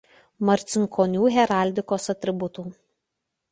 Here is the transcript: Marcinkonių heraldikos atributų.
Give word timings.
Marcinkonių 0.47 1.27
heraldikos 1.37 2.11
atributų. 2.17 2.67